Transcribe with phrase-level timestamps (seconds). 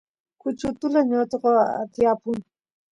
[0.41, 1.49] kuchi utula ñotqo
[1.93, 2.37] tiyapun